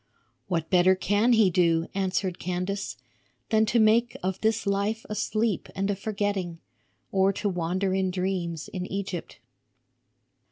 "What 0.47 0.71
better 0.71 0.95
can 0.95 1.33
he 1.33 1.51
do," 1.51 1.85
answered 1.93 2.39
Candace, 2.39 2.97
"than 3.49 3.67
to 3.67 3.79
make 3.79 4.17
of 4.23 4.41
this 4.41 4.65
life 4.65 5.05
a 5.09 5.13
sleep 5.13 5.69
and 5.75 5.91
a 5.91 5.95
forgetting, 5.95 6.57
or 7.11 7.31
to 7.33 7.47
wander 7.47 7.93
in 7.93 8.09
dreams 8.09 8.67
in 8.69 8.87
Egypt?" 8.87 9.37